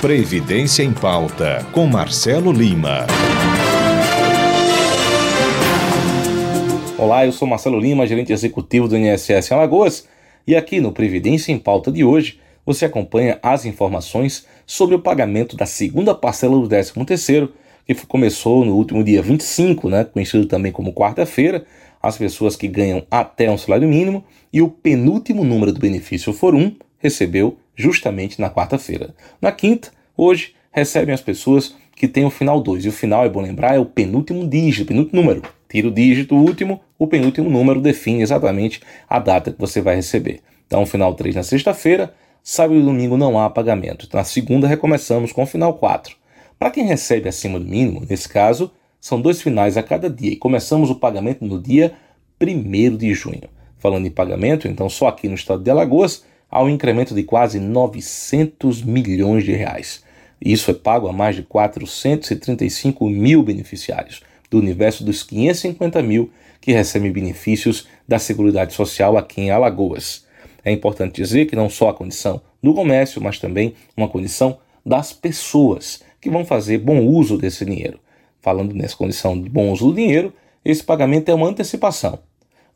Previdência 0.00 0.82
em 0.82 0.94
Pauta, 0.94 1.62
com 1.72 1.86
Marcelo 1.86 2.50
Lima. 2.50 3.06
Olá, 6.96 7.26
eu 7.26 7.32
sou 7.32 7.46
Marcelo 7.46 7.78
Lima, 7.78 8.06
gerente 8.06 8.32
executivo 8.32 8.88
do 8.88 8.96
INSS 8.96 9.52
Alagoas, 9.52 10.08
e 10.46 10.56
aqui 10.56 10.80
no 10.80 10.90
Previdência 10.90 11.52
em 11.52 11.58
Pauta 11.58 11.92
de 11.92 12.02
hoje 12.02 12.40
você 12.64 12.86
acompanha 12.86 13.38
as 13.42 13.66
informações 13.66 14.46
sobre 14.64 14.94
o 14.94 15.00
pagamento 15.00 15.54
da 15.54 15.66
segunda 15.66 16.14
parcela 16.14 16.58
do 16.58 16.66
13º, 16.66 17.50
que 17.86 17.94
começou 18.06 18.64
no 18.64 18.76
último 18.76 19.04
dia 19.04 19.20
25, 19.20 19.90
né, 19.90 20.04
conhecido 20.04 20.46
também 20.46 20.72
como 20.72 20.94
quarta-feira, 20.94 21.66
as 22.02 22.16
pessoas 22.16 22.56
que 22.56 22.68
ganham 22.68 23.06
até 23.10 23.50
um 23.50 23.58
salário 23.58 23.86
mínimo, 23.86 24.24
e 24.50 24.62
o 24.62 24.68
penúltimo 24.70 25.44
número 25.44 25.74
do 25.74 25.78
benefício 25.78 26.32
for 26.32 26.54
um, 26.54 26.74
recebeu 27.00 27.58
justamente 27.74 28.40
na 28.40 28.48
quarta-feira. 28.48 29.14
Na 29.40 29.50
quinta, 29.50 29.90
hoje, 30.16 30.54
recebem 30.70 31.14
as 31.14 31.20
pessoas 31.20 31.74
que 31.96 32.06
têm 32.06 32.24
o 32.24 32.30
final 32.30 32.60
2. 32.60 32.84
E 32.84 32.88
o 32.88 32.92
final, 32.92 33.24
é 33.24 33.28
bom 33.28 33.40
lembrar, 33.40 33.74
é 33.74 33.78
o 33.78 33.84
penúltimo 33.84 34.48
dígito, 34.48 34.86
penúltimo 34.86 35.20
número. 35.20 35.42
Tira 35.68 35.88
o 35.88 35.90
dígito 35.90 36.34
último, 36.34 36.80
o 36.98 37.06
penúltimo 37.06 37.50
número 37.50 37.80
define 37.80 38.22
exatamente 38.22 38.80
a 39.08 39.18
data 39.18 39.52
que 39.52 39.60
você 39.60 39.80
vai 39.80 39.96
receber. 39.96 40.40
Então, 40.66 40.86
final 40.86 41.14
3 41.14 41.34
na 41.34 41.42
sexta-feira, 41.42 42.14
sábado 42.42 42.78
e 42.78 42.82
domingo 42.82 43.16
não 43.16 43.38
há 43.38 43.50
pagamento. 43.50 44.08
Na 44.12 44.24
segunda, 44.24 44.66
recomeçamos 44.66 45.32
com 45.32 45.42
o 45.42 45.46
final 45.46 45.74
4. 45.74 46.16
Para 46.58 46.70
quem 46.70 46.84
recebe 46.84 47.28
acima 47.28 47.58
do 47.58 47.66
mínimo, 47.66 48.04
nesse 48.08 48.28
caso, 48.28 48.70
são 49.00 49.20
dois 49.20 49.40
finais 49.40 49.76
a 49.76 49.82
cada 49.82 50.10
dia 50.10 50.32
e 50.32 50.36
começamos 50.36 50.90
o 50.90 50.94
pagamento 50.94 51.44
no 51.44 51.60
dia 51.60 51.92
1 52.40 52.96
de 52.96 53.14
junho. 53.14 53.48
Falando 53.78 54.06
em 54.06 54.10
pagamento, 54.10 54.68
então 54.68 54.88
só 54.88 55.08
aqui 55.08 55.26
no 55.26 55.34
estado 55.34 55.62
de 55.62 55.70
Alagoas, 55.70 56.24
há 56.50 56.62
um 56.62 56.68
incremento 56.68 57.14
de 57.14 57.22
quase 57.22 57.60
900 57.60 58.82
milhões 58.82 59.44
de 59.44 59.52
reais. 59.52 60.02
Isso 60.40 60.70
é 60.70 60.74
pago 60.74 61.06
a 61.06 61.12
mais 61.12 61.36
de 61.36 61.42
435 61.42 63.08
mil 63.08 63.42
beneficiários, 63.42 64.22
do 64.50 64.58
universo 64.58 65.04
dos 65.04 65.22
550 65.22 66.02
mil 66.02 66.30
que 66.60 66.72
recebem 66.72 67.12
benefícios 67.12 67.86
da 68.06 68.18
Seguridade 68.18 68.74
Social 68.74 69.16
aqui 69.16 69.42
em 69.42 69.50
Alagoas. 69.50 70.26
É 70.64 70.72
importante 70.72 71.22
dizer 71.22 71.46
que 71.46 71.56
não 71.56 71.70
só 71.70 71.88
a 71.88 71.94
condição 71.94 72.40
do 72.62 72.74
comércio, 72.74 73.22
mas 73.22 73.38
também 73.38 73.74
uma 73.96 74.08
condição 74.08 74.58
das 74.84 75.12
pessoas 75.12 76.02
que 76.20 76.30
vão 76.30 76.44
fazer 76.44 76.78
bom 76.78 77.04
uso 77.06 77.38
desse 77.38 77.64
dinheiro. 77.64 77.98
Falando 78.40 78.74
nessa 78.74 78.96
condição 78.96 79.40
de 79.40 79.48
bom 79.48 79.70
uso 79.70 79.88
do 79.88 79.94
dinheiro, 79.94 80.32
esse 80.64 80.82
pagamento 80.82 81.30
é 81.30 81.34
uma 81.34 81.48
antecipação. 81.48 82.18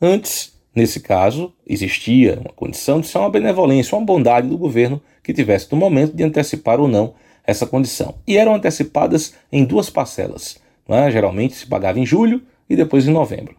Antes, 0.01 0.55
Nesse 0.75 1.01
caso, 1.01 1.53
existia 1.67 2.39
uma 2.41 2.53
condição 2.53 3.01
de 3.01 3.07
ser 3.07 3.19
uma 3.19 3.31
benevolência, 3.31 3.97
uma 3.97 4.05
bondade 4.05 4.49
do 4.49 4.59
governo 4.59 5.01
que 5.23 5.33
tivesse 5.33 5.69
no 5.71 5.79
momento 5.79 6.15
de 6.15 6.25
antecipar 6.25 6.81
ou 6.81 6.89
não 6.89 7.15
essa 7.47 7.67
condição. 7.67 8.17
E 8.27 8.37
eram 8.37 8.55
antecipadas 8.55 9.35
em 9.53 9.65
duas 9.65 9.89
parcelas. 9.89 10.59
É? 10.89 11.11
Geralmente 11.11 11.55
se 11.55 11.67
pagava 11.67 11.99
em 11.99 12.07
julho 12.07 12.43
e 12.69 12.75
depois 12.75 13.07
em 13.07 13.13
novembro. 13.13 13.55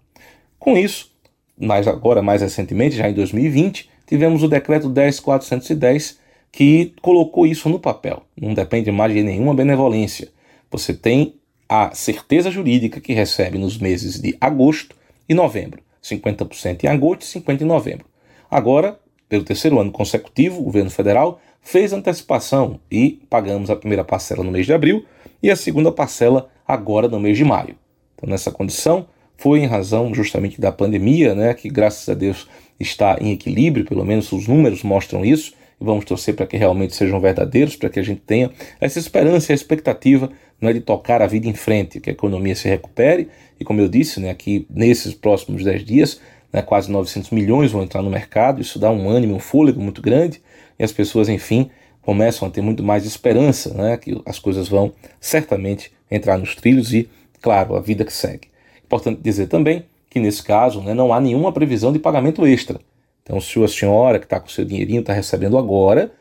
Com 0.59 0.77
isso, 0.77 1.11
mas 1.57 1.87
agora 1.87 2.21
mais 2.21 2.41
recentemente, 2.41 2.95
já 2.95 3.09
em 3.09 3.13
2020, 3.13 3.89
tivemos 4.05 4.43
o 4.43 4.47
decreto 4.47 4.89
10410 4.89 6.19
que 6.51 6.93
colocou 7.01 7.47
isso 7.47 7.69
no 7.69 7.79
papel. 7.79 8.23
Não 8.39 8.53
depende 8.53 8.91
mais 8.91 9.13
de 9.13 9.23
nenhuma 9.23 9.53
benevolência. 9.53 10.29
Você 10.69 10.93
tem 10.93 11.35
a 11.67 11.93
certeza 11.95 12.51
jurídica 12.51 12.99
que 12.99 13.13
recebe 13.13 13.57
nos 13.57 13.77
meses 13.77 14.21
de 14.21 14.37
agosto 14.39 14.95
e 15.27 15.33
novembro. 15.33 15.84
50% 16.09 16.83
em 16.83 16.87
agosto 16.87 17.23
e 17.23 17.41
50% 17.41 17.61
em 17.61 17.65
novembro. 17.65 18.05
Agora, 18.49 18.99
pelo 19.27 19.43
terceiro 19.43 19.79
ano 19.79 19.91
consecutivo, 19.91 20.59
o 20.59 20.63
governo 20.63 20.89
federal 20.89 21.41
fez 21.61 21.91
antecipação 21.91 22.79
e 22.91 23.19
pagamos 23.29 23.69
a 23.69 23.75
primeira 23.75 24.03
parcela 24.03 24.43
no 24.43 24.51
mês 24.51 24.65
de 24.65 24.73
abril 24.73 25.03
e 25.41 25.49
a 25.49 25.55
segunda 25.55 25.91
parcela 25.91 26.49
agora 26.67 27.07
no 27.07 27.19
mês 27.19 27.37
de 27.37 27.43
maio. 27.43 27.75
Então, 28.15 28.29
nessa 28.29 28.51
condição, 28.51 29.07
foi 29.35 29.59
em 29.59 29.65
razão 29.65 30.13
justamente 30.13 30.61
da 30.61 30.71
pandemia, 30.71 31.33
né, 31.33 31.53
que 31.53 31.69
graças 31.69 32.07
a 32.07 32.13
Deus 32.13 32.47
está 32.79 33.17
em 33.19 33.31
equilíbrio, 33.31 33.85
pelo 33.85 34.05
menos 34.05 34.31
os 34.31 34.47
números 34.47 34.83
mostram 34.83 35.25
isso, 35.25 35.53
vamos 35.85 36.05
torcer 36.05 36.35
para 36.35 36.45
que 36.45 36.57
realmente 36.57 36.95
sejam 36.95 37.19
verdadeiros, 37.19 37.75
para 37.75 37.89
que 37.89 37.99
a 37.99 38.03
gente 38.03 38.21
tenha 38.21 38.51
essa 38.81 38.99
esperança 38.99 39.53
a 39.53 39.55
expectativa 39.55 40.29
não 40.59 40.69
é 40.69 40.73
de 40.73 40.81
tocar 40.81 41.21
a 41.21 41.27
vida 41.27 41.47
em 41.47 41.53
frente, 41.53 41.99
que 41.99 42.09
a 42.09 42.13
economia 42.13 42.55
se 42.55 42.67
recupere, 42.67 43.29
e 43.59 43.65
como 43.65 43.81
eu 43.81 43.87
disse, 43.87 44.19
né, 44.19 44.29
aqui 44.29 44.65
nesses 44.69 45.13
próximos 45.13 45.63
10 45.63 45.83
dias, 45.83 46.21
né, 46.51 46.61
quase 46.61 46.91
900 46.91 47.31
milhões 47.31 47.71
vão 47.71 47.83
entrar 47.83 48.01
no 48.01 48.09
mercado, 48.09 48.61
isso 48.61 48.79
dá 48.79 48.89
um 48.89 49.09
ânimo, 49.09 49.35
um 49.35 49.39
fôlego 49.39 49.81
muito 49.81 50.01
grande, 50.01 50.41
e 50.79 50.83
as 50.83 50.91
pessoas, 50.91 51.29
enfim, 51.29 51.69
começam 52.01 52.47
a 52.47 52.51
ter 52.51 52.61
muito 52.61 52.83
mais 52.83 53.05
esperança, 53.05 53.73
né, 53.73 53.97
que 53.97 54.21
as 54.25 54.39
coisas 54.39 54.67
vão 54.67 54.93
certamente 55.19 55.91
entrar 56.09 56.37
nos 56.37 56.55
trilhos 56.55 56.93
e, 56.93 57.09
claro, 57.41 57.75
a 57.75 57.81
vida 57.81 58.05
que 58.05 58.13
segue. 58.13 58.47
Importante 58.83 59.19
dizer 59.21 59.47
também 59.47 59.85
que 60.09 60.19
nesse 60.19 60.43
caso 60.43 60.81
né, 60.81 60.93
não 60.93 61.11
há 61.11 61.19
nenhuma 61.19 61.51
previsão 61.51 61.91
de 61.91 61.99
pagamento 61.99 62.45
extra. 62.45 62.79
Então, 63.25 63.41
se 63.41 63.61
a 63.63 63.67
senhora 63.67 64.19
que 64.19 64.25
está 64.27 64.39
com 64.39 64.47
seu 64.47 64.63
dinheirinho 64.63 64.99
está 64.99 65.11
recebendo 65.11 65.57
agora, 65.57 66.11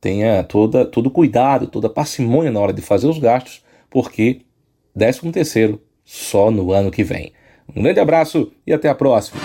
tenha 0.00 0.42
toda, 0.42 0.84
todo 0.84 1.08
cuidado, 1.08 1.68
toda 1.68 1.88
parcimônia 1.88 2.50
na 2.50 2.58
hora 2.58 2.72
de 2.72 2.82
fazer 2.82 3.06
os 3.06 3.18
gastos, 3.18 3.64
porque 3.88 4.40
13 4.98 5.30
terceiro 5.30 5.80
só 6.04 6.50
no 6.50 6.72
ano 6.72 6.90
que 6.90 7.04
vem. 7.04 7.32
Um 7.74 7.82
grande 7.82 8.00
abraço 8.00 8.50
e 8.66 8.72
até 8.72 8.88
a 8.88 8.94
próxima. 8.96 9.40